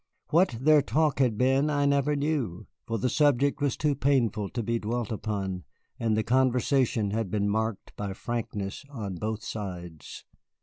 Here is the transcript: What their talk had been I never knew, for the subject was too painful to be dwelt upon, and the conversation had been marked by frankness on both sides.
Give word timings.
What 0.29 0.57
their 0.59 0.81
talk 0.81 1.19
had 1.19 1.37
been 1.37 1.69
I 1.69 1.85
never 1.85 2.15
knew, 2.15 2.65
for 2.87 2.97
the 2.97 3.07
subject 3.07 3.61
was 3.61 3.77
too 3.77 3.93
painful 3.93 4.49
to 4.49 4.63
be 4.63 4.79
dwelt 4.79 5.11
upon, 5.11 5.63
and 5.99 6.17
the 6.17 6.23
conversation 6.23 7.11
had 7.11 7.29
been 7.29 7.47
marked 7.47 7.95
by 7.95 8.13
frankness 8.13 8.83
on 8.89 9.17
both 9.17 9.43
sides. 9.43 10.25